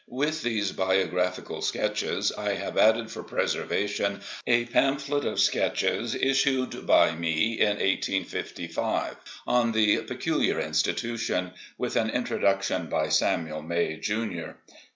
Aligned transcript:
With 0.09 0.41
these 0.41 0.71
biographical 0.71 1.61
sketches, 1.61 2.31
I 2.31 2.55
have 2.55 2.75
added 2.75 3.11
for 3.11 3.21
preservation, 3.21 4.21
a 4.47 4.65
pamphlet 4.65 5.25
of 5.25 5.39
sketches 5.39 6.15
issued 6.15 6.87
by 6.87 7.13
me 7.13 7.59
in 7.59 7.77
1855, 7.77 9.17
on 9.45 9.73
the 9.73 10.01
"Peculiar 10.01 10.59
Institution", 10.59 11.51
with 11.77 11.95
an 11.97 12.09
introduction 12.09 12.87
by 12.87 13.09
Samuel 13.09 13.61
May, 13.61 13.97
Jr. 13.97 14.53